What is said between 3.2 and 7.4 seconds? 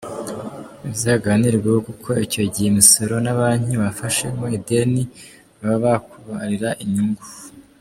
na Banki wafashemo ideni baba bakubarira inyungu.